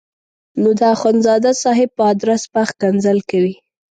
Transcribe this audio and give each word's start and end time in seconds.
نو 0.61 0.69
د 0.79 0.81
اخندزاده 0.95 1.51
صاحب 1.63 1.89
په 1.97 2.03
ادرس 2.11 2.43
به 2.51 2.61
ښکنځل 2.69 3.17
کوي. 3.29 3.55